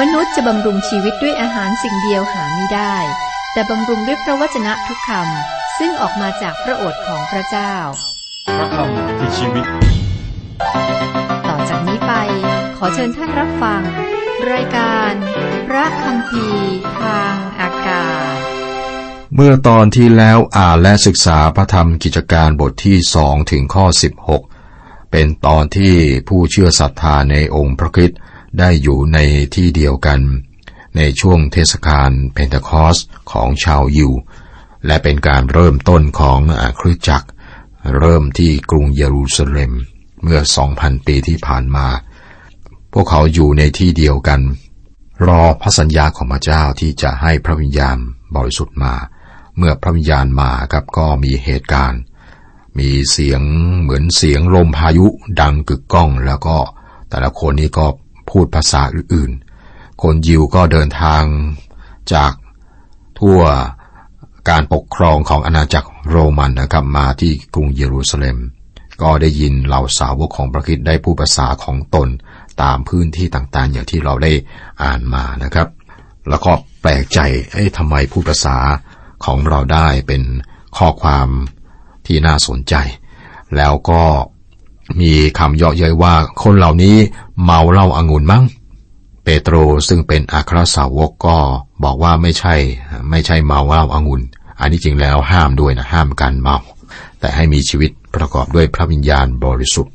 [0.00, 2.96] มนุษย์จะบำรุงชีวิตด้วยอาหารสิ่งเดียวหาไม่ได้
[3.52, 7.74] แต่บำรุงด้วยพระวจนะทุกคำซึ่งออกมาจากพระโอษฐ์ของพระเจ้า
[8.58, 9.66] พระคำคือชีวิต
[11.48, 12.12] ต่อจากนี้ไป
[12.76, 13.82] ขอเชิญท่านรับฟัง
[14.52, 15.12] รายการ
[15.68, 16.46] พระคำพี
[17.00, 18.36] ทางอากาศ
[19.34, 23.86] เมื่อตอนที่แล้วอ่านและศึกษาพระธรรมกิจการบทที่สองถึงข้อ
[24.50, 25.94] 16 เป็นตอนที่
[26.28, 28.18] ผู้เชื่อศรัทธาในองค์พระคริสต์
[28.58, 29.18] ได้อยู่ใน
[29.54, 30.20] ที่เดียวกัน
[30.96, 32.96] ในช่วงเทศกาลเพนทคอส
[33.32, 34.12] ของชาวยิว
[34.86, 37.28] และเป็นการเริ่มต้นของอาคริสตจักร
[37.98, 39.72] เริ่มที่กรุงเยรูซาเล็ม
[40.22, 40.40] เมื่อ
[40.72, 41.86] 2,000 ปีที่ผ่านมา
[42.92, 44.40] พวกเขาอยู่ในที่เดียวกัน
[45.26, 47.96] รอพระสัญญาของพระเจ้าที่จะให้พระวิญญาณ
[48.34, 48.94] บริสุทธิ์มา
[49.56, 52.00] เมื่อพระวิญญาณมาครับก็มีเหตุการณ์
[52.78, 53.42] มีเสียง
[53.80, 55.06] เหมือนเสียงลมพายุ
[55.40, 56.56] ดังกึกก้อง แล้วก็
[57.08, 57.86] แต่ละคนนี้ก็
[58.30, 61.22] พูดภาษาอื่นๆ คนยิวก็เดินทาง
[62.14, 62.32] จาก
[63.20, 63.40] ทั่ว
[64.50, 68.38] การปกครองของอาณาจักรโรมันนะครับมาที่กรุงเยรูซาเล็ม
[69.02, 72.08] ก็ได้ยินเหล่าสาวกของพระคริสต์ได้พูดภาษาของตน
[72.62, 74.32] ตามพื้นที่ต่างๆ อย่างที่เราได้
[74.82, 75.68] อ่านมานะครับ
[76.28, 76.52] แล้วก็
[76.82, 77.18] แปลกใจ
[77.52, 78.56] เอ๊ะทำไมพูดภาษา
[79.24, 80.22] ของเราได้เป็น
[80.76, 81.28] ข้อความ
[82.06, 82.74] ที่น่าสนใจ
[83.56, 84.02] แล้วก็
[85.00, 86.96] มีคำเยาะเย้ยว่าคนเหล่านี้
[87.44, 88.44] เมาเหล้าอางุ่นมั้ง
[89.24, 89.54] เปโตร
[89.88, 91.36] ซึ่งเป็นอัครสาวกก็
[91.84, 92.54] บอกว่าไม่ใช่
[93.10, 94.22] ไม่ใช่เมาเหล้าอางุ่น
[94.60, 96.56] อันนี้จริงแล้วห้ามด้วยนะห้ามการเมา
[97.20, 99.92] แต่ให้มีชีวิตประกอบด้วยพระวิญญาณบริสุทธิ์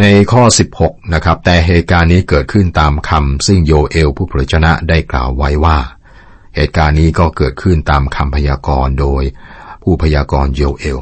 [0.00, 0.42] ในข้อ
[0.78, 5.78] 16 นะครับ แต่เหตุการณ์นี้เกิดขึ้นตามคำซึ่งโยเอลผู้เผยชนะได้กล่าวไว้ว่า
[6.54, 9.22] เหตุการณ์นี้ก็เกิดขึ้นตามคำพยากรณ์โดย
[9.82, 10.98] ผู้พยากรณ์โยเอล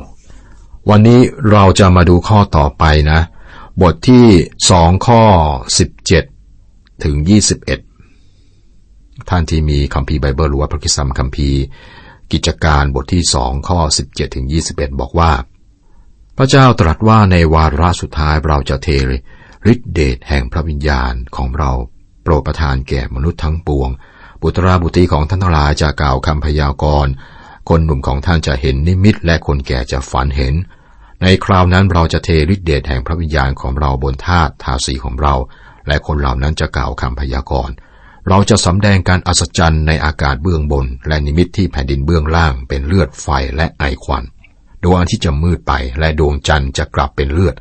[0.90, 1.20] วันนี้
[1.52, 3.20] เราจะมาดูข้อต่อไปนะ
[3.82, 4.26] บทที่
[4.70, 5.22] สองข้อ
[6.32, 7.16] 17ถึง
[8.42, 11.60] 21ท่านที่มีคัมภีร์ไบเบิลหรือว่าพระคิสัมคัมภีร์
[12.32, 15.32] กิจการบทที่สองข้อ17ถึง21บอกว่า
[16.36, 18.88] พระเจ้าตรัสว่าในวาระสุดท้ายเราจะเท
[19.72, 21.70] ฤทธิเดชแห่งพระวิญญาณของเรา
[22.22, 23.90] โปรดประทานแก่มนุษย์ทั้งปวง
[24.42, 27.12] บุตราบุตรีของท่านทั้งหลายจะกล่าวคำพยากรณ์
[27.68, 30.54] คนหนุ่มของท่านจะเห็นนิมิตและคนแก่จะฝันเห็น
[31.22, 35.34] ในคราวนั้นเราจะเทฤทธิเดชแห่งพระวิญญาณของเราบนธาตุทาสีของเรา
[35.88, 37.74] และคนเหล่านั้นจะกล่าวคำพยากรณ์
[38.28, 44.24] เราจะสำแดงการอัศจรรย์ในอากาศเบื้องบน และนิมิตที่แผ่นดินเบื้องล่าง เป็นเลือดไฟและไอควัน
[44.82, 47.54] ดวงอาทิตย์จะมืดไป และดวงจันทร์จะกลับเป็นเลือด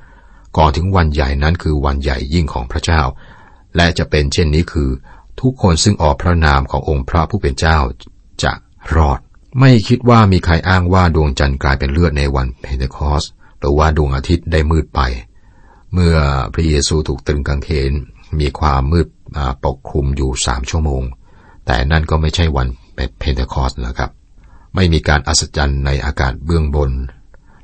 [0.57, 3.01] ก่อนถึงวันใหญ่นั้นคือวันใหญ่ยิ่งของพระเจ้า
[3.75, 4.89] และจะเป็นเช่นนี้คือ
[5.41, 7.77] ทุกคนซึ่งออกพระนามขององค์พระผู้เป็นเจ้า
[8.43, 8.51] จะ
[8.95, 9.19] รอด
[9.59, 13.23] ไม่คิดว่ามีใครอ้างว่าดวงจันทร์กลายเป็นเลือดในวันเพนเทคอสต์
[13.63, 15.01] หรือว่าดวงอาทิตย์ได้มืดไป
[15.93, 16.15] เมื่อ
[16.53, 17.91] พระเยซูถูกตรึงกางเขน
[18.39, 19.07] มีความมืด
[19.65, 21.03] ปกคลุมอยู่สามชั่วโมง
[21.65, 22.67] แต่นั่นก็ไม่ใช่วัน
[23.19, 24.11] เพนเทคอสต์นะครับ
[24.75, 26.91] ไม่มีการอัศจรรย์ในอากาศเบื้องบน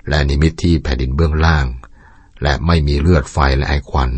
[0.09, 1.65] และนิมิตที่แผ่นดินเบื้องล่าง
[2.43, 4.09] และไม่มีเลือดไฟและไอควัน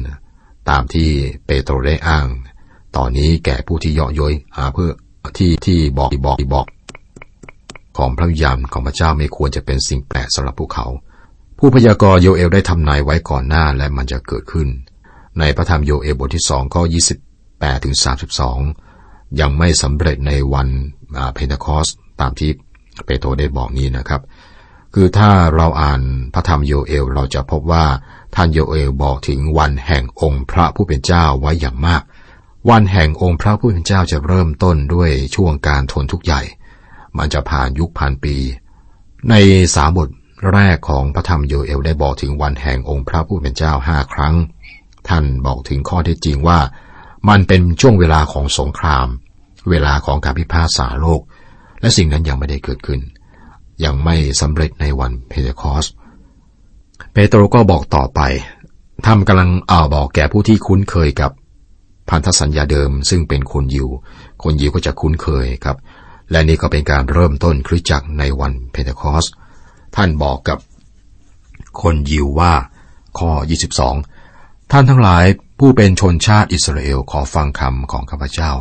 [0.70, 1.10] ตามที่
[1.46, 2.28] เปโตรได้อ้าง
[2.96, 4.92] ตอนนี้แก่ผู้ที่เยาะย้อยหาเพื่อ
[5.38, 6.68] ที่ที่บอกบอกบอก
[7.98, 10.88] ของพระวิญญาณของพระเจ้าไม่ควรจะเป็นสิ่งแปลกสำหรับพวกเขา
[11.64, 14.68] ผู้พยากรณ์โยเอลได้ทำนายไว้ก่อนหน้าและมันจะเกิดขึ้น
[15.40, 17.20] ในพระธรรมโยเอลบทที่สองข้อยี่สิบ
[17.60, 18.60] แปดถึงสามสิบสอง
[19.40, 20.68] ยังไม่สำเร็จในวัน
[21.34, 21.88] เพนเทคอสต์
[22.22, 22.52] ตามที่
[23.06, 24.22] เปโตรได้บอกนี้นะครับ
[24.94, 26.02] คือถ้าเราอ่าน
[26.34, 27.86] พระธรรมโยเอลเราจะพบว่า
[28.36, 32.02] ท่านโยเอลบอกถึงวันแห่งองค์พระผู้เป็นเจ้าไว้อย่างมาก
[32.70, 36.42] วันแห่งองค์พระผู้เป็นเจ้าจะเริ่มต้นด้วยช่วงการทนทุกข์ใหญ่
[37.18, 38.36] มันจะผ่านยุคพันปี
[39.30, 39.36] ใน
[39.76, 40.10] สามบท
[40.54, 44.36] แรกของพระธรรมโยเอลได้บอกถึงวันแห่งองค์พระผู้เป็นเจ้าห้าครั้ง
[45.08, 46.60] ท่านบอกถึงข้อเท็จจริงว่า
[47.30, 49.08] มันเป็นช่วงเวลาของสงคราม
[49.70, 51.22] เวลาของการพิพากษาโลก
[51.82, 53.00] และสิ่งนั้นยังไม่ได้เกิดขึ้น
[53.84, 55.86] ยังไม่สำเร็จในวันเพนเทคอสต์
[57.14, 58.22] เปโตรก็บอกต่อไป
[59.08, 61.32] ทำกำลังอ่าบอกแก่ผู้ที่คุ้นเคยกับ
[62.10, 63.88] พันธสัญญาเดิมซึ่งเป็นคนยิว
[64.44, 65.78] คนยิวก็จะคุ้นเคยครับ
[66.32, 69.26] และนี่ก็เป็นการเริ่มต้นคริสตจักรในวันเพนเทคอสต์
[69.96, 70.60] ท่านบอกกับ
[71.82, 72.54] คนยิวว่า
[73.20, 73.32] ข้อ
[73.98, 75.26] 22 ท่านทั้งหลาย
[75.60, 78.52] ผู้เป็นชนชาติอิสราเอลขอฟังคำของข้าพเจ้า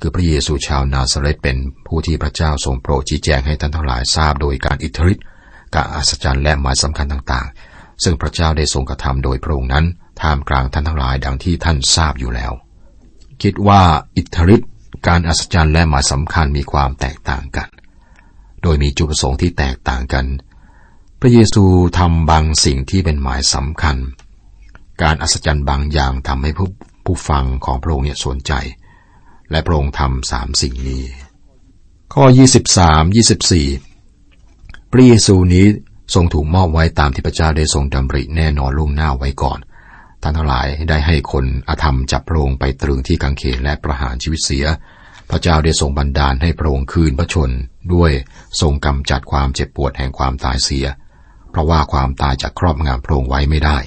[0.00, 5.24] คือพระเยซูชาวนาซาเรตเป็นผู้ที่พระเจ้าทรงโปรดชี้แจงให้ท่านทั้งหลายทราบโดยการอิทธิฤทธิ์
[5.74, 9.86] การอัศจรรย์และหมายสำคัญต่างๆ ซึ่งพระเจ้าได้ทรงกระทำโดยพระองค์นั้น
[10.20, 12.52] ท่ามกลางท่านทั้งหลายดังที่ท่านทราบอยู่แล้ว
[13.42, 13.82] คิดว่า
[14.16, 14.70] อิทธิฤทธิ์
[15.06, 17.68] การอัศจรรย์และหมายสำคัญมีความแตกต่างกัน
[18.62, 20.24] โดยมีจุดประสงค์ที่แตกต่างกัน
[21.22, 21.64] พระเยซู
[21.98, 23.96] ทำบางสิ่งที่เป็นหมายสำคัญ
[25.02, 26.68] การอัศจรรย์บางอย่างทำให้ผู้
[27.04, 28.52] ผู้ฟังของพระองค์เนี่ยสนใจ
[29.50, 31.04] และพระองค์ทำสามสิ่งนี้
[32.14, 32.24] ข้อ
[32.74, 35.66] 23 24 พระเยซูนี้
[36.14, 39.58] ทรงถูกมอบไว้ตามที่พระเจ้าได้ทรงดำริแน่นอนล่วงหน้าไว้ก่อน
[40.22, 44.66] ท่านทั้งหลายได้ให้คนอาธรรมจับพระองค์ไปตรึงที่กังเขนและประหารชีวิตเสีย
[45.30, 47.50] พระเจ้าได้ทรงบันดาลให้พระองค์คืนพระชน
[47.94, 48.12] ด้วย
[48.60, 50.86] ทรงกำจัดความเจ็บปวดแห่งความตายเสีย
[51.58, 53.78] ราะว่าความตายจะครอบงำพระองค์ไว้ไม่ได้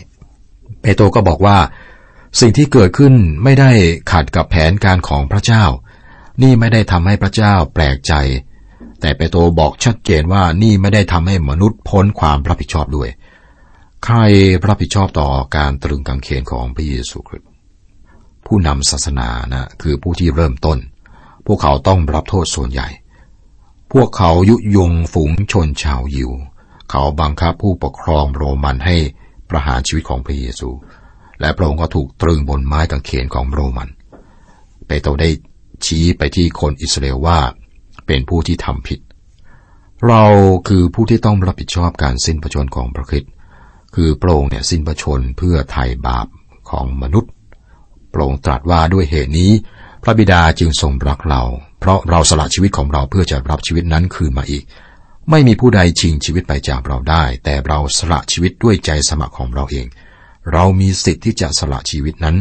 [0.82, 1.58] เปโตรก็บอกว่า
[2.40, 3.14] สิ่งที่เกิดขึ้น
[3.44, 3.72] ไม่ได้
[4.12, 5.64] ขัดกับแผนการของพระเจ้า
[6.42, 8.14] นี่ไม่ได้ทำให้พระเจ้าแปลกใจ
[9.02, 13.10] แต่เปโตรบอกชัดเจนว่านี่ไม่ได้ทำให้มนุษย์พ้นความรับผิดชอบด้วย
[14.06, 14.18] ใคร
[14.68, 17.50] รับผิดชอบต่อการตรึงกางเขนของพระเยซูคริสต์
[18.46, 20.78] ผู้นำศาสนานะคือผู้ที่เริ่มต้น
[21.46, 22.88] พวกเขาต้องรับโทษส่วนใหญ่
[23.92, 26.32] พวกเขายุยงฝูงชนชาวยิว
[26.92, 28.98] เขาบังคับผู้ปกครองโรมันให้
[29.50, 30.70] ประหารชีวิตของพระเยซู
[31.40, 33.90] และพระองค์ก็ถูกตรึงบนไม้กางเขนของโรมัน
[34.88, 35.30] เปโตรได้
[35.86, 37.40] ชี้ไปที่คนอิสราเอลว่า
[38.08, 39.00] เป็นผู้ที่ทำผิด
[40.08, 40.26] เรา
[40.68, 43.32] คือผู้ที่ต้องรับผิดชอบการสิ้นพระชนของพระคริสต์
[43.96, 46.28] คือพระองค์เนี่ยสิ้นพระชนเพื่อไถ่บาป
[46.70, 47.32] ของมนุษย์
[48.14, 49.52] พระองค์ตรัสว่าด้วยเหตุนี้
[50.04, 51.44] พระบิดาจึงทรงรักเรา
[51.80, 54.64] เพราะเราสละชีวิตของเราเพื่อจะรับชีวิตนั้นคืนมาอีก
[55.34, 59.88] ไม่มีผู้ใดชิงชีวิตไปจากเราได้ แต่เราสละชีวิตด้วยใจสมัครของเราเอง
[60.54, 62.38] เรามีสิทธิ์ที่จะสละชีวิตนั้น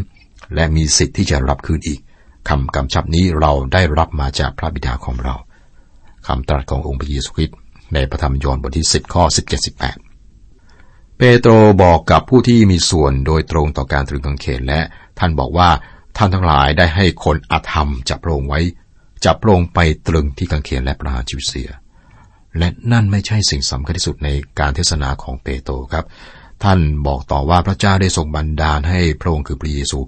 [0.54, 2.00] และมีสิทธิ์ที่จะรับคืนอีก
[2.48, 5.34] คำกำชับนี้เราได้รับมาจากพระบิดาของเรา
[6.26, 7.56] คำตรัสขององค์พระเยซูคริสต์
[7.94, 9.25] ในพระธรรมยอห์นบทที่ 10 ข้อ
[10.40, 11.52] 17-18 เปโตร
[11.82, 14.81] บอกกับผู้ที่มีส่วนโดยตรงต่อการตรึงกางเขนและ
[15.19, 15.69] ท่านบอกว่า
[16.16, 18.60] ท่านทั้งหลายได้ให้คนอาธรรมจับพรงไว้
[19.25, 19.78] จับพรงไป
[20.08, 21.70] ตรึงที่กางเขนและประหารชีวิตเสีย
[22.58, 26.05] และนั่นไม่ใช่สิ่งสำคัญที่สุดในการเทศนาของเปโตรครับ
[26.64, 29.99] ท่านบอกต่อว่าพระเจ้าได้ทรงบันดาลให้พระองค์คือพระเยซู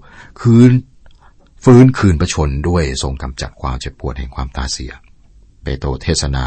[0.41, 0.71] คืน
[1.63, 4.91] ฟื้นคืนประชนด้วยทรงกำจัดความเจ็บปวดแห่งความตาเสีย
[5.63, 6.45] เปโตรเทศนา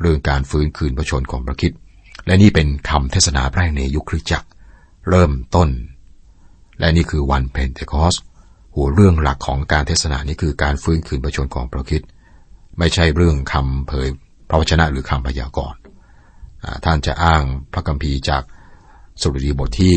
[0.00, 1.72] เรื่องการฟื้นคืนพระชนม์ของพระคริสต์
[2.26, 4.48] และนี่เป็นคำเทศนาแรกในยุคคริสตจักร
[5.10, 5.68] เริ่มต้น
[6.78, 8.14] และนี่คือวันเพนเทคอสต์
[8.74, 12.02] หัวเรื่องหลักของการเทศนานี้คือการฟื้นคืนพระชนม์ของพระคริสต์
[12.78, 14.08] ไม่ใช่เรื่องคำเผย
[14.48, 15.78] พระวจนะหรือคำพยากรณ์
[16.84, 17.42] ท่านจะอ้าง
[17.72, 18.42] พระคัมภีร์จาก
[19.20, 19.96] สดุดีบทที่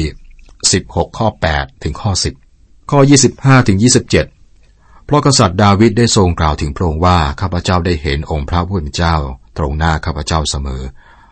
[0.57, 2.11] 16 ข้อ 8 ถึงข้อ
[2.51, 2.99] 10 ข้อ
[3.33, 9.15] 25 ถึง 27 เพราะกษัตริย์ดาวิดได้ทรงกล่าวถึงพระองค์ว่าข้าพเจ้าได้เห็นองค์พระผู้เป็นเจ้า
[9.57, 10.83] ตรงหน้าข้าพเจ้าเสมอ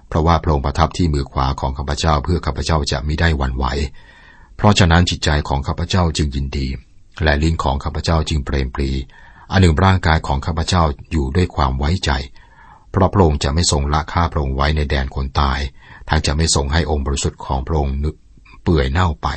[0.08, 3.66] เพราะว่าพระองค์ประทับที่มือขวาของข้าพเจ้าเพื่อข้าพเจ้าจะมิได้หวั่นไหว
[4.58, 6.68] เพราะฉะนั้นจิตใจของข้าพเจ้าจึงยินดี
[7.24, 8.90] และลิ้นของข้าพเจ้าจึงเปรมปรี
[9.52, 15.60] อันหนึ่งร่างกายของข้าพเจ้าอยู่ด้วยความไว้ใจเพราะพระองค์จะไม่ทรงละข้าพระองค์ไว้ในแดนคนตาย
[16.10, 17.96] ทั้งจะไม่ทรงให้องค์บริสุทธิ์ของพระองค์
[18.64, 19.28] เปื่อยเน่าไป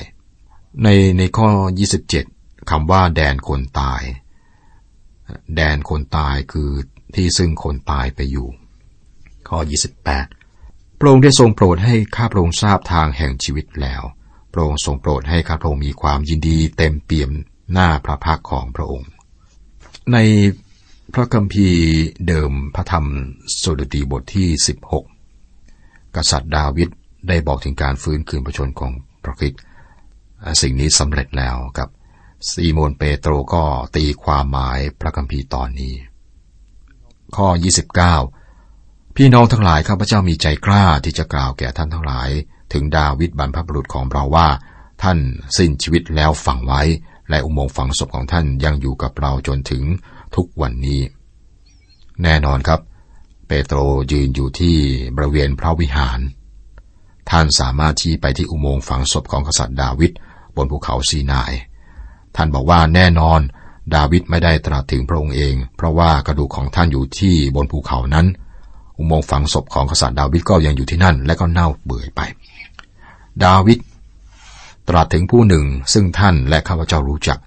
[0.83, 0.89] ใน
[1.19, 1.49] ในข้อ
[2.09, 4.03] 27คำว่าแดนคนตาย
[5.57, 6.71] แดนคนตายคือ
[7.15, 8.49] ที่ซึ่งคนตายไปอยู่
[9.49, 9.59] ข้อ
[10.29, 14.03] 28 พระองค์ได้ทรงโปรดให้ข้าพระองค์ทราบทางแห่งชีวิตแล้ว
[14.53, 17.31] พระองค์ทรงโปรดให้ข้าพระองค์มีความยินดีเต็มเปี่ยม
[17.73, 19.11] หน้าพระพักของพระองค์
[20.13, 20.17] ใน
[21.15, 21.83] พระคัมภีร์
[22.27, 23.07] เดิมพระธรรม
[23.63, 24.49] สดุดีบทที่
[25.35, 26.89] 16 กษัตริย์ดาวิด
[27.29, 28.93] ได้บอกถึงการฟื้นคืนพระชนของ
[29.25, 29.61] พระคริสต์
[30.63, 31.89] สิ่งนี้สำเร็จแล้วกับ
[32.51, 33.65] ซีโมนเปโตรก็
[33.97, 35.95] ตีความหมายพระคัมภีร์ตอนนี้
[37.37, 37.49] ข้อ
[38.33, 42.31] 29 พี่น้องทั้งหลายข้าพเจ้ามีใจกล้าที่จะกล่าวแก่ท่านทั้งหลาย
[42.73, 44.49] ถึงดาวิดบรรพบุรุษของเราว่า
[45.03, 45.19] ท่าน
[45.57, 46.83] สิ้นชีวิตแล้วฝังไว้
[47.31, 49.85] และอุโมงค์ฝังศพของท่านยังอยู่กับเราจนถึง
[50.37, 51.01] ทุกวันนี้
[52.23, 52.81] แน่นอนครับ
[53.47, 53.79] เปโตร
[54.13, 54.77] ยืนอยู่ที่
[55.17, 56.21] บริเวณพระวิหาร
[57.31, 60.13] ท่านสามารถชี้ไปที่อุโมงค์ฝังศพของกษัตริย์ดาวิด
[60.57, 61.53] บนภูเขาซีนาย
[62.37, 63.41] ท่านบอกว่าแน่นอน
[63.95, 68.27] ดาวิดไม่ได้ตรัสถึงพระองค์เอง เพราะว่ากระดูกของท่านอยู่ที่บนภูเขานั้น
[68.99, 72.21] อุโมงค์ฝังศพของกษัตริย์ดาวิดก็ยังอยู่ที่นั่น และก็เน่าเปื่อยไป
[73.45, 73.79] ดาวิด
[74.89, 77.39] ตรัสถึงผู้หนึ่งซึ่งท่านและข้าพเจ้ารู้จัก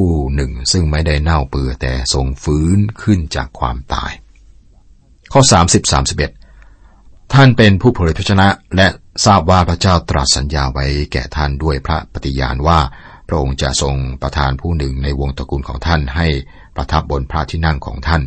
[0.00, 4.12] ผู้หนึ่งซึ่งไม่ได้เน่าเปื่อยแต่ทรงฟื้นขึ้นจากความตาย
[5.32, 5.92] ข้อ 30
[6.58, 8.88] 31 ท่านเป็นผู้เผยพระชนะ และ
[9.26, 12.80] ทราบว่าพระเจ้าตรัสสัญญาไว้แก่ท่านด้วยพระปฏิญาณว่า
[13.28, 16.26] พระองค์จะทรงประทานผู้หนึ่งในวงตระกูลของท่านให้
[16.76, 18.22] ประทับบนพระที่นั่งของท่าน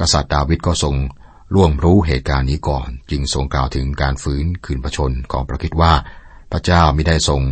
[0.00, 0.94] กษัตริย์ดาวิดก็ทรง
[1.54, 5.92] ล่วงรู้เหตุการณ์นี้ก่อน จึงทรงกล่าวถึงการฟื้นคืนพระชนของพระคิดว่า
[6.52, 7.42] พระเจ้าไม่ได้ทรง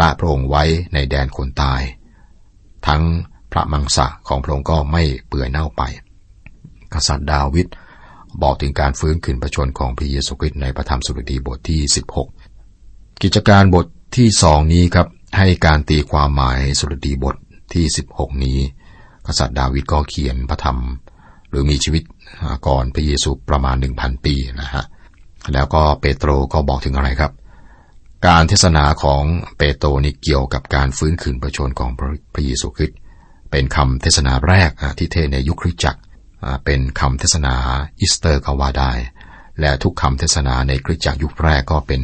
[0.00, 0.64] ละพระองค์ไว้
[0.94, 1.82] ในแดนคนตาย
[2.86, 3.02] ทั้ง
[3.52, 5.82] พระมังสะของพระองค์ก็ไม่เปื่อยเน่าไป
[6.94, 7.66] กษัตริย์ดาวิด
[8.42, 11.80] บอกถึงการฟื้นคืนพระชนของพระเยซูคริสต์ในพระธรรมสุรดีบทที่
[12.54, 15.06] 16 กิจการบทที่สองนี้ครับ
[15.36, 17.36] ให้การตีความหมายสุรดีบท
[17.74, 18.58] ที่ 16 นี้
[19.26, 20.78] กษัตริย์ดาวิดก็เขียนพระธรรม
[21.50, 22.02] หรือมีชีวิต
[22.66, 24.84] ก่อนพระเยซูประมาณหนึ่งพันปีนะฮะ
[25.52, 27.32] แล้วก็เปโตรก็บอกถึงอะไรครับ
[28.26, 29.22] การเทศนาของ
[29.58, 31.90] เปโตรนี่เกี่ยวกับการฟื้นคืนพระชนม์ของ
[32.34, 32.98] พระเยซูคริสต์
[33.50, 36.00] เป็นคำเทศนาแรกที่เทศในยุคคริสตจักร
[36.64, 37.54] เป็นคำเทศนา
[38.00, 38.92] อีสเตอร์ก็ว่าได้
[39.60, 42.02] และทุกคำเทศนาในคริสตจักรยุคแรกก็เป็น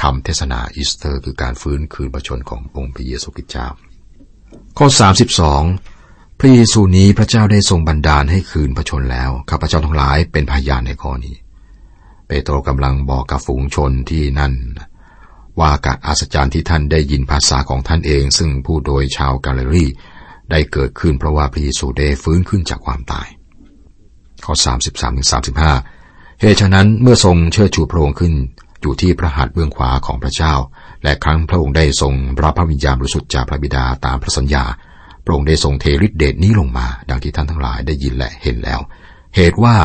[0.00, 3.68] คำเทศนาอีสเตอร์ คือการฟื้นคืนพระชนม์ขององค์พระเยซูคริสต์เจ้า
[4.78, 4.86] ข้อ
[5.64, 11.34] 32 พระเยซูนี้พระเจ้าได้ทรงบันดาลให้คืนพระชนม์แล้วข้าพเจ้าทั้งหลายเป็นพยานในข้อนี้
[12.26, 14.52] เปโตรกำลังบอกกับฝูงชนที่นั่น
[15.60, 19.86] ว่าการอัศจรรย์ที่ท่านได้ยินภาษาของท่านเอง ซึ่งผู้โดยชาวกาลิลี
[20.50, 23.28] ได้เกิดขึ้นเพราะว่าพระเยซูได้ฟื้นขึ้นจากความตาย
[24.44, 24.54] ข้อ
[24.86, 25.28] 33ถึง
[25.82, 28.34] 35เหตุฉะนั้นเมื่อทรงเชิดชูพระองค์ขึ้น
[28.80, 30.54] อยู่ที่พระหัตถ์เบื้องขวาของพระเจ้า
[31.02, 34.64] และครั้งพระองค์ได้ทรงรับพระวิญญาณบริสุทธิ์จากพระบิดาตามพระสัญญา
[35.24, 38.80] พระองค์ได้ทรงเทฤทธิเดชนี้ลงมา ดังที่ท่านทั้งหลายได้ยินและเห็นแล้ว
[39.36, 39.76] เหตุว่า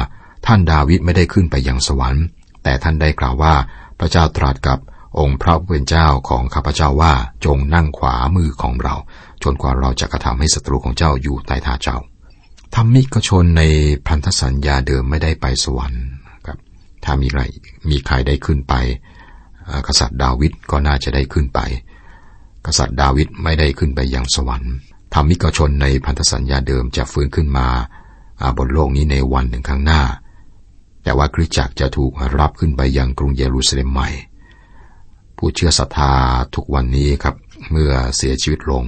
[0.46, 2.26] ท่านดาวิดไม่ได้ขึ้นไปยังสวรรค์
[2.64, 3.54] แต่ท่านได้กล่าวว่า
[4.00, 4.80] พระเจ้าตรัสกับ
[5.20, 7.13] องค์พระผู้เป็นเจ้าของข้าพเจ้าว่า
[7.46, 8.96] จงนั่งขวามือของเรา
[9.44, 11.98] จนกว่าเราจะกระทำให้ศัตรูของเจ้าอยู่ใต้เท้าเจ้า
[12.75, 13.63] ธรรมิกชนใน
[14.08, 16.04] พันธสัญญาเดิมไม่ได้ไปสวรรค์
[16.46, 16.58] ครับ
[17.04, 17.42] ถ้ามีใคร
[17.89, 18.74] มีใครได้ขึ้นไป
[19.88, 21.60] กษัตริย์ดาวิดก็น่าจะได้ขึ้นไป
[22.66, 24.74] กษัตริย์ดาวิดไม่ได้ขึ้นไปยังสวรรค์
[25.13, 27.68] ธรรมิกชนในพันธสัญญาเดิมจะฟื้นขึ้นมา
[28.58, 30.01] บนโลกนี้ในวันหนึ่งข้างหน้า
[31.04, 34.10] แต่ว่าคริสตจักรจะถูกรับขึ้นไปยังกรุงเยรูซาเล็มใหม่
[35.39, 36.13] ผู้เชื่อศรัทธา
[36.55, 37.36] ทุกวันนี้ครับ
[37.72, 38.84] เมื่อเสียชีวิตลง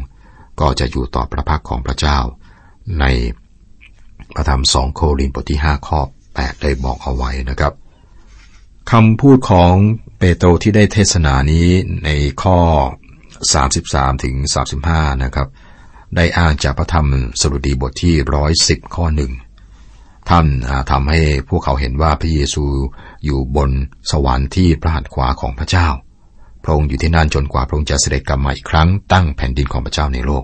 [0.60, 2.20] ก็จะอยู่ต่อพระพักของพระเจ้า
[3.00, 3.06] ใน
[4.36, 6.00] พระธรรมสองโครินธ์บทที่ห้าข้อ
[6.34, 7.74] แปดได้บอกเอาไว้นะครับ
[8.92, 9.74] คำพูดของ
[10.18, 11.68] เปโตรที่ได้เทศนานี้
[12.06, 12.10] ใน
[12.44, 12.58] ข้อ
[13.40, 14.36] 33ถึง
[14.80, 15.48] 35 นะครับ
[16.16, 17.08] ได้อ้างจากพระธรรม
[17.40, 19.32] สรุดีบทที่ร้อยสิบข้อหนึ่ง
[20.30, 20.46] ท่าน
[20.92, 22.66] ทำให้พวกเขาเห็นว่าพระเยซู
[23.26, 23.70] อยู่บน
[24.12, 25.88] สวรรค์ที่พระหัตถ์ขวาของพระเจ้า
[26.64, 30.44] พระองค์อยู่ที่นั่นจนกว่าพระองค์จะเสด็จกลับมาอีกครั้งตั้งแผ่นดินของพระเจ้าในโลก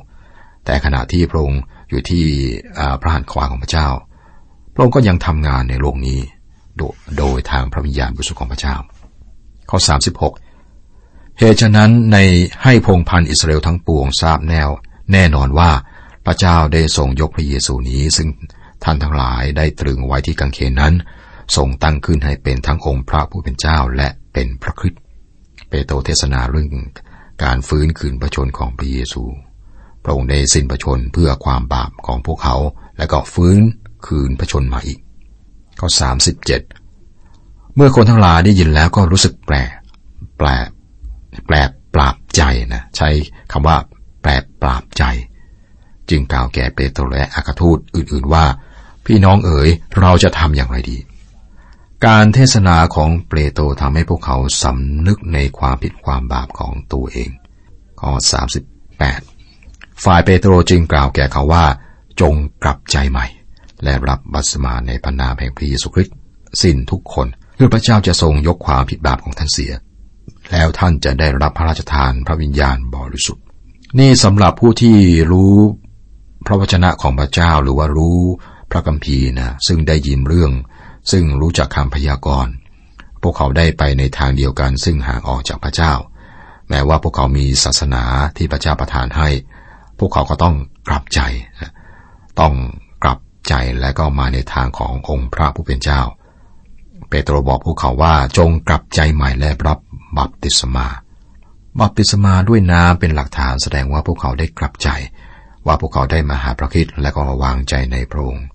[0.66, 2.26] แต่ขณะที่พระองค์อยู่ที่
[3.02, 3.88] พระหัตถ์ขวาของพระเจ้า
[4.74, 6.20] พระองค์ก็ยังทำงานในโลกนี้
[6.78, 6.82] โด
[7.18, 8.76] โดยทางพระวิญญาณบริสุทธิ์ของพระเจ้า
[9.70, 9.78] ข้อ
[10.60, 12.18] 36 เหตุฉะนั้นใน
[12.64, 14.70] ให้พงพันอิสราเอลทั้งปวงทราบแนว
[15.12, 15.72] แน่นอนว่า
[16.26, 18.28] พระเจ้าได้ทรงยกพระเยซูนี้ ซึ่ง
[18.84, 20.94] ท่านทั้งหลายได้ตรึงไว้ที่กังเขนนั้น
[21.56, 25.02] ทรงตั้งขึ้นให้เป็นทั้งองค์พระผู้เป็นเจ้าและเป็นพระคริสต์
[25.70, 26.68] เปโตรเทศนาเรื่อง
[27.44, 29.24] การฟื้นคืนพระชนของพระเยซู
[30.04, 32.56] พระองค์ได้สิ้นพระชนเพื่อความบาปของพวกเขา
[32.98, 33.58] และก็ฟื้น
[34.08, 35.00] คืนพระชนมาอีก
[35.80, 36.62] ข้อสามสิบเจ็ด
[37.76, 39.72] เมื่อคนทั้งหลายได้ยินแล้วก็รู้สึกแปลก
[40.38, 40.68] แปลก
[41.48, 42.42] แปลกปราบใจ
[42.74, 43.10] นะใช้
[43.52, 43.78] คำว่า
[44.22, 45.04] แปลกปราบใจ
[46.10, 48.46] จึงกล่าวแก่เปโตรและอากาทูตอื่น ๆว่า
[49.06, 49.70] พี่น้องเอ๋ย
[50.02, 50.98] เราจะทำอย่างไรดี
[52.06, 57.30] การเทศนาของเปโตรทำให้พวกเขาสำนึกในความผิดความบาปของตัวเอง
[58.02, 58.12] ข้อ
[59.08, 61.66] 38 ฝ่ายเปโตรจึงกล่าวแก่เขาว่า
[62.22, 63.28] จงกลับใจใหม่
[63.84, 66.16] และรับบัสมาในพระนามแห่งพระเยซูคริสต์
[66.62, 69.72] สิ้นทุกคนเพื่อพระเจ้าจะทรงยกความผิดบาปของท่านเสีย
[70.52, 73.44] แล้วท่านจะได้รับพระราชทานพระวิญญาณบริสุทธิ์
[74.00, 74.98] นี่สำหรับผู้ที่
[75.32, 75.56] รู้
[76.46, 78.20] พระวจนะของพระเจ้าหรือว่ารู้
[78.72, 80.52] พระคัมภีร์นะซึ่งได้ยินเรื่อง
[81.12, 82.54] ซึ่งรู้จักคำพยากรณ์
[83.22, 85.94] พวกเขาได้ไปในทางเดียวกันซึ่งห่างออกจากพระเจ้า
[86.70, 88.04] แม้ว่าพวกเขามีศาสนา
[88.38, 89.30] ที่พระเจ้าประทานให้
[90.00, 90.56] พวกเขาก็ต้อง
[90.88, 91.20] กลับใจ
[92.40, 92.54] ต้อง
[93.04, 96.02] กลับใจและก็มาในทางขององค์พระผู้เป็นเจ้า
[97.10, 99.80] เปโตรบอกพวกเขาว่าจงกลับใจใหม่และรับ
[100.18, 100.88] บัพติศมา
[101.80, 104.90] บัพติศมาด้วยน้ำเป็นหลักฐานแสดงว่าพวกเขาได้กลับใจ
[105.66, 108.46] ว่าพวกเขาได้มาหาพระคิดและก็วางใจในพระองค์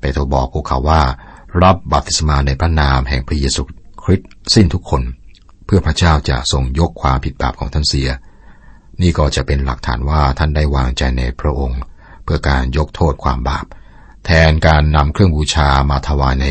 [0.00, 1.02] เปโตรบอกพวกเขาว่า
[1.60, 3.62] รับบัพติศมาในพระนามแห่งพระเยซู
[4.02, 5.02] คริสต์สิ้นทุกคน
[5.64, 8.08] เพื่อพระเจ้าจะทรงยกความผิดบาปของท่านเสีย
[9.02, 11.80] นี่ก็จะเป็นหลักฐานว่าท่านได้วางใจในพระองค์
[12.24, 13.66] เพื่อการยกโทษความบาป
[14.24, 16.46] แทนการนำเครื่องบูชามาถวายใน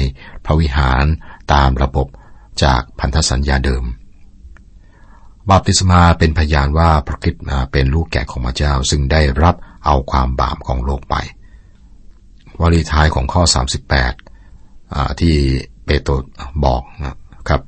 [0.46, 1.05] พระวิหาร
[1.53, 2.08] ตามระบบ
[2.63, 3.84] จากพันธสัญญาเดิม
[5.50, 9.55] บาปติศมาเป็นพยานว่าพระคิดมาเป็นลูกแกะของพระเจ้าซึ่งได้รับ
[9.86, 11.15] เอาความบาปของโลกไป
[12.60, 13.43] วลีท้ายของข้อ
[14.10, 14.30] 38
[15.21, 15.36] ที่
[15.86, 16.13] เปโตร
[16.65, 17.15] บอกนะ
[17.50, 17.62] ครับ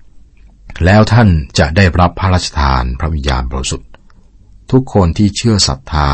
[0.85, 3.89] แล้วท่านจะได้รับพระราชทานพระวิญญาณบริสุทธิ์
[4.71, 6.09] ทุกคนที่เชื่อศรัทธา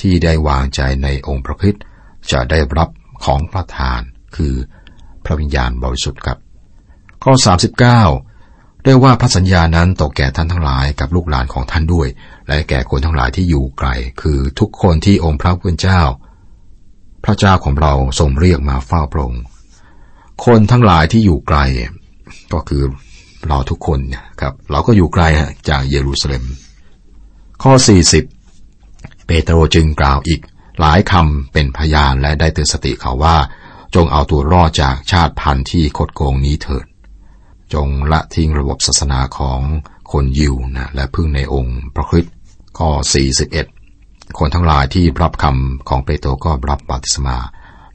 [0.00, 1.76] ที่ได้วางใจในองค์พระคิด
[2.32, 2.88] จะได้รับ
[3.24, 4.00] ของประทาน
[4.36, 4.54] คือ
[5.24, 6.38] พระวิญญาณบริสุทธิ์ครับ
[7.24, 7.32] ข้อ
[8.08, 12.08] 39 ได้ว่าพระสัญญานั้นตกแก่ท่านทั้งหลายกับลูกหลานของท่านด้วย
[12.46, 13.88] และแก่คนทั้งหลายที่อยู่ไกล
[14.20, 16.00] คือทุกคนที่องค์พระผู้เป็นเจ้า
[17.24, 19.42] พระเจ้าของเราทรงเรียกมาเฝ้าพระองค์
[20.44, 21.58] คนทั้งหลายที่อยู่ไกล
[22.52, 22.82] ก็คือ
[23.46, 23.98] เราทุกคน
[24.40, 25.24] ครับ เราก็อยู่ไกล
[25.68, 26.44] จากเยรูซาเล็ม
[27.62, 27.72] ข้อ
[28.50, 30.40] 40 เปโตรจึงกล่าวอีก
[30.80, 33.36] หลายคำเป็นพยานและได้เตือนสติเขาว่า
[33.94, 36.86] จงเอาตัวรอดจากชาติพันธุ์ที่คดโกงนี้เถิด
[37.74, 39.60] จงละทิ้งระบบศาสนาของ
[40.12, 42.34] คนยิวนะและพึ่งในองค์พระคริสต์
[42.78, 42.90] ข้อ
[43.64, 47.36] 41 คนทั้งหลายที่รับคำของเปโตรก็รับบัติศมา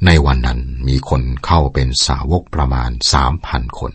[0.06, 3.92] ในวันนั้นมีคนเข้าเป็นสาวกประมาณสามพันคน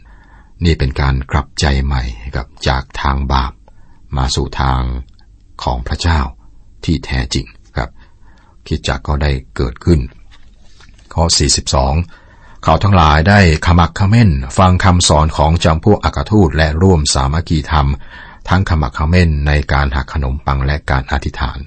[0.64, 2.02] นี่เป็นการกลับใจใหม่
[2.36, 3.52] กับจากทางบาป
[4.16, 4.82] มาสู่ทาง
[5.62, 6.20] ของพระเจ้า
[6.84, 7.90] ที่แท้จริงครับ
[8.66, 10.00] คิดจักก็ได้เกิดขึ้น
[11.14, 11.24] ข้อ
[11.94, 17.88] 42 เขาทั้งหลายได้ขมักขม้น ฟังคำสอนของจำพวกอักทูตและร่วมสามัคคีธรรม
[18.48, 21.58] ทั้งขมักขม้นในการหักขนมปังและการอธิษฐาน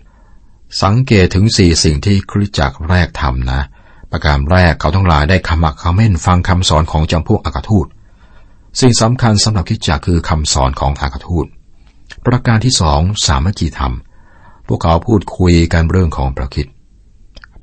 [0.82, 3.62] สังเกตถึงสี่สิ่งที่คริสจักรแรกทำนะ
[4.16, 7.88] ประการแรกเขาทั้งหลายได้ขมักขม้นฟังคำสอนของจำพวกอักทูต
[8.80, 11.46] สิ่งสำคัญสำหรับคริสจักคือคำสอนของอักทูต
[12.26, 13.94] ประการที่สองสามัคคีธรรม
[14.68, 16.68] พวกเขาพูดคุยกันเรื่องของประคิด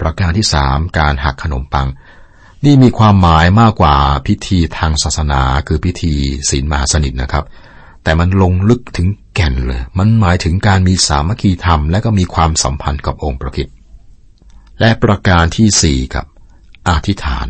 [0.01, 1.87] ประการที่สามการหักขนมปัง
[2.65, 3.95] นี่มีความหมายมากกว่า
[4.27, 6.13] พิธีทางศาสนาคือพิธี
[6.51, 7.45] ศีลมหาสนิทนะครับ
[8.03, 13.69] แต่มันลงลึกถึงแก่นเลย มันหมายถึงการมีสามัคคีธรรม และก็มีความสัมพันธ์กับองค์ประคิด
[14.81, 16.25] และประการที่สี่กับ
[16.89, 17.49] อธิษฐาน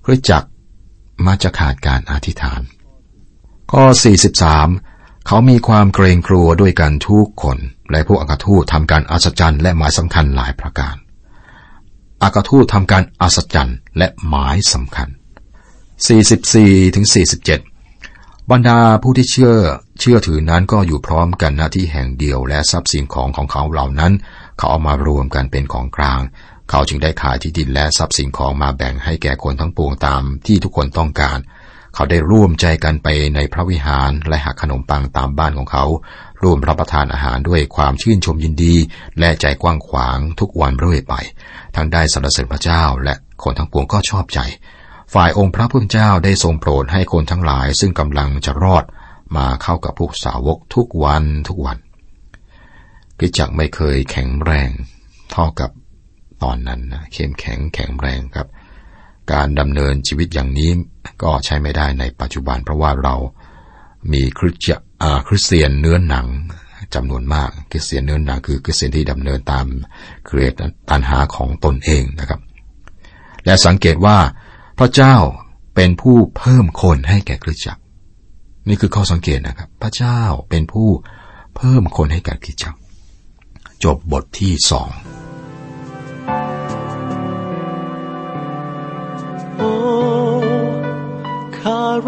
[0.00, 0.44] เพื่อจัก
[1.24, 2.62] มาจะขาดการอธิษฐาน
[3.72, 3.84] ข้อ
[4.56, 7.58] 43 เขามีความเกรงกลัวด้วยกันทุกคน
[7.90, 10.96] และพวกอักทูตทำการอัศจรรย์และหมายสำคัญหลายประการ
[12.22, 15.08] อักทูตทำการอัศจรรย์และหมายสำคัญ
[16.02, 17.06] 44ถึง
[17.76, 19.54] 47 บรรดาผู้ที่เชื่อ
[20.00, 24.12] เชื่อถือนั้นก็อยู่พร้อมกันหน้าที่แห่งเดียวและทรัพย์สินของของเขาเหล่านั้น
[24.56, 26.20] เขาเอามารวมกันเป็นของกลาง
[26.70, 31.38] เขาจึงได้ขายที่ดินและทรัพย์สินของมาแบ่งให้แก่คนทั้งปวงตามที่ทุกคนต้องการ
[31.94, 35.84] เขาได้ร่วมใจกันไปในพระวิหารและหักขนมปังตามบ้านของเขา
[36.42, 38.74] ร่วมรับประทานอาหารด้วยความชื่นชมยินดี
[39.18, 41.14] และใจกว้างขวางทุกวันเรื่อยไป
[41.76, 44.40] ทั้งได้สรรเสริญพระเจ้าและคนทั้งปวงก็ชอบใจ
[45.14, 48.84] ฝ่ายองค์พระผู้เป็นเจ้าได้ทรงโปรดให้คนทั้งหลายซึ่งกำลังจะรอด
[49.36, 51.78] มาเข้ากับพวกสาวกทุกวันทุกวัน
[53.18, 54.70] กิจักไม่เคยแข็งแรง
[55.32, 55.70] เท่ากับ
[56.42, 58.48] ตอนนั้นนะเข้มแข็งแข็งแรงครับ
[59.32, 60.70] การดำเนินชีวิตอย่างนี้
[61.22, 63.14] ก็ใช้ไม่ได้ในปัจจุบัน เพราะว่าเรา
[64.12, 64.56] มีคริส
[65.28, 66.26] คริสเตียนเนื้อหนัง
[66.94, 69.66] จำนวนมากคริสเตียนเนื้อหนังคือคริสเตียนที่ดำเนินตาม
[70.26, 70.52] เกรด
[70.90, 72.40] ตันหาของตนเองนะครับ
[73.44, 74.18] และสังเกตว่า
[74.78, 75.16] พระเจ้า
[75.74, 77.82] เป็นผู้เพิ่มคนให้แก่คริสตจักร
[78.68, 80.88] นี่คือข้อสังเกตนะครับ พระเจ้าเป็นผู้
[81.56, 82.78] เพิ่มคนให้แก่คริสตจักร
[83.84, 84.90] จบบทที่สอง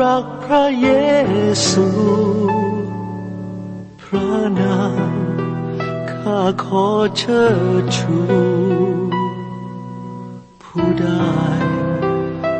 [0.01, 0.89] รักพระเย
[1.69, 1.89] ซู
[4.03, 4.81] พระนา
[5.13, 5.15] ม
[6.11, 6.87] ข้าขอ
[7.19, 7.43] เชิ
[7.83, 8.19] ดชู
[10.63, 11.35] ผู้ได้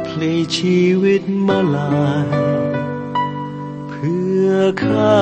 [0.07, 2.31] พลีชีวิตมาลาย
[3.89, 4.53] เพื่อ
[4.85, 5.21] ข้า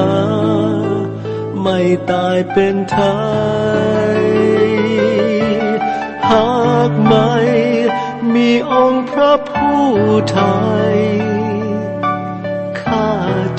[1.63, 1.79] ไม่
[2.11, 2.99] ตายเป็นไท
[4.19, 4.23] ย
[6.31, 6.57] หา
[6.89, 7.33] กไม่
[8.35, 9.85] มีองค์พระผู้
[10.33, 10.41] ไท
[10.91, 10.95] ย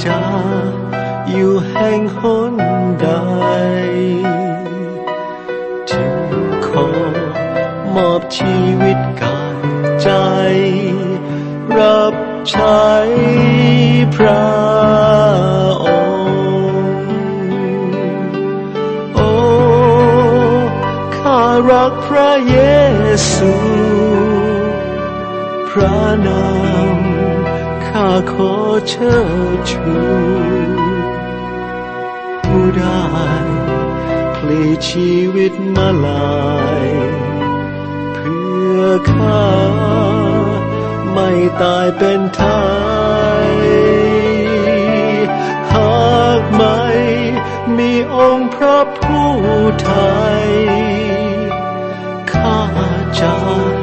[0.06, 0.20] จะ
[1.30, 2.56] อยู่แห่งหน
[3.02, 3.10] ใด
[5.90, 6.16] จึง
[6.68, 6.88] ขอ
[7.96, 9.68] มอบชีวิตกาย
[10.02, 10.10] ใจ
[11.78, 12.16] รับ
[12.50, 12.86] ใช้
[14.16, 14.48] พระ
[15.86, 17.14] องค์
[19.16, 19.32] โอ้
[21.18, 22.58] ข้ารักพระเย
[23.34, 23.54] ซู
[25.70, 26.44] พระนา
[26.96, 27.07] ม
[28.00, 28.54] ข้าขอ
[28.88, 29.16] เชิ
[29.56, 29.96] ดชู
[32.44, 33.08] ผู้ได้
[34.36, 36.48] พลีชีวิตมาลา
[36.86, 36.88] ย
[38.14, 38.82] เพื่อ
[39.12, 39.50] ข้า
[41.14, 41.30] ไม่
[41.62, 42.44] ตายเป็นไท
[43.48, 43.52] ย
[45.72, 46.82] หากไม่
[47.78, 49.32] มีองค์พระผู้
[49.84, 49.92] ไท
[50.42, 50.46] ย
[52.32, 52.60] ข้า
[53.20, 53.77] จะ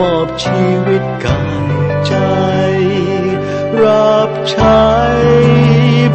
[0.00, 1.64] มอบชีวิตกาย
[2.06, 2.14] ใจ
[3.82, 4.84] รับใช้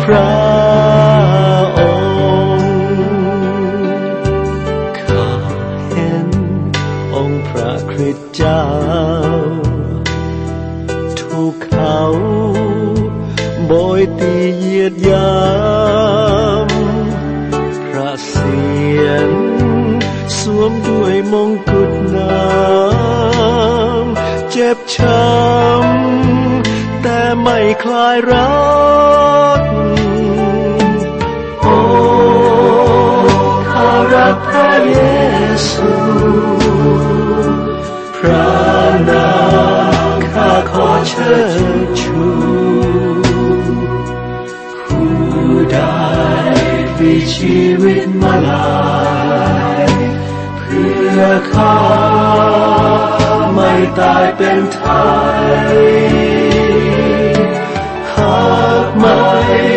[0.04, 0.34] พระ
[1.80, 1.82] อ
[2.52, 2.80] งค์
[5.00, 5.30] ข้า
[5.90, 6.28] เห็น
[7.16, 8.66] องค์พระคริสต์เจ้า
[11.20, 12.00] ถูกเขา
[13.70, 15.36] บอยตีเยียดยา
[16.66, 16.70] ม
[17.86, 18.60] พระเสี
[19.04, 19.32] ยร
[20.40, 21.52] สวมด้วยมง
[24.96, 28.52] ช้ำแต่ไม่คลายรั
[29.58, 29.60] ก
[31.62, 31.78] โอ้
[33.72, 35.00] ข้ารักพระเย
[35.70, 35.92] ซู
[38.18, 38.52] พระ
[39.10, 39.32] นา
[40.10, 41.34] มข้าขอเชิ
[41.86, 42.22] ดชู
[44.80, 45.12] ผู้
[45.72, 48.70] ได้ีชีวิตมาลา
[49.84, 49.86] ย
[50.58, 51.22] เพื่อ
[51.54, 51.78] ข้า
[53.54, 55.72] ไม่ตาย and I,
[58.98, 59.71] my